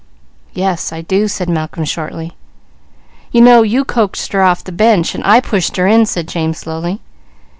"Yes 0.55 0.91
I 0.91 1.01
do," 1.01 1.27
said 1.27 1.47
Malcolm 1.47 1.85
shortly. 1.85 2.35
"You 3.31 3.41
know 3.41 3.61
you 3.61 3.85
coaxed 3.85 4.31
her 4.33 4.41
off 4.41 4.63
the 4.63 4.71
bench, 4.71 5.13
and 5.13 5.23
I 5.23 5.39
pushed 5.39 5.77
her 5.77 5.85
in!" 5.85 6.07
said 6.07 6.27
James, 6.27 6.57
slowly. 6.57 7.01